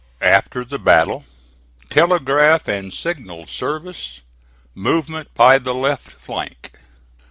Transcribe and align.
AFTER 0.23 0.65
THE 0.65 0.79
BATTLE 0.79 1.25
TELEGRAPH 1.91 2.67
AND 2.67 2.91
SIGNAL 2.91 3.45
SERVICE 3.45 4.21
MOVEMENT 4.73 5.31
BY 5.35 5.59
THE 5.59 5.75
LEFT 5.75 6.13
FLANK. 6.13 6.71